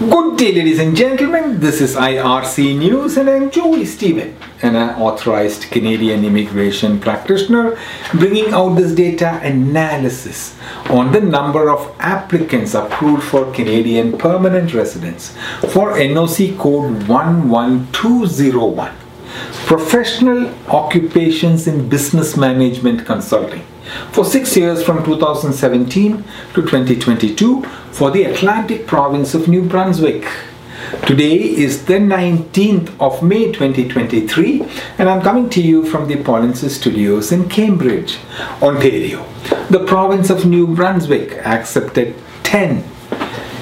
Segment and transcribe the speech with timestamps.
[0.00, 1.60] Good day, ladies and gentlemen.
[1.60, 7.78] This is IRC News, and I'm Joy Stephen, an authorized Canadian immigration practitioner,
[8.14, 10.56] bringing out this data analysis
[10.88, 15.36] on the number of applicants approved for Canadian permanent residence
[15.68, 18.96] for NOC code 11201
[19.66, 23.66] Professional Occupations in Business Management Consulting
[24.12, 26.24] for six years from 2017
[26.54, 27.62] to 2022
[27.92, 30.26] for the Atlantic province of New Brunswick.
[31.06, 34.62] Today is the 19th of May 2023,
[34.98, 38.18] and I'm coming to you from the Polinsys Studios in Cambridge,
[38.62, 39.24] Ontario.
[39.70, 42.84] The province of New Brunswick accepted 10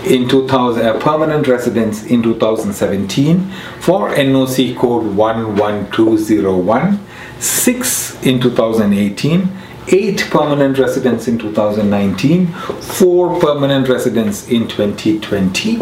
[0.05, 7.06] in 2000 uh, permanent residents in 2017 for NOC code 11201,
[7.41, 9.48] 6 in 2018
[9.91, 15.78] 8 permanent residents in 2019, 4 permanent residents in 2020,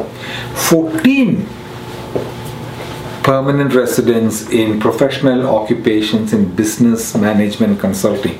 [0.54, 1.46] 14
[3.26, 8.38] permanent residents in professional occupations in business management consulting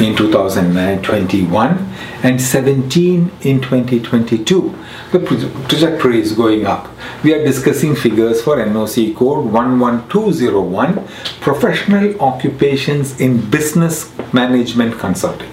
[0.00, 4.76] in 2021 and 17 in 2022.
[5.12, 5.20] The
[5.68, 6.90] trajectory is going up.
[7.22, 11.06] We are discussing figures for NOC code 11201
[11.40, 15.50] professional occupations in business management consulting.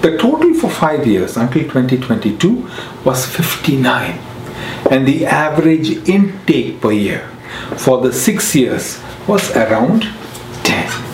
[0.00, 2.68] The total for 5 years until 2022
[3.04, 4.18] was 59
[4.90, 7.28] and the average intake per year
[7.76, 10.02] for the six years was around
[10.64, 11.11] 10.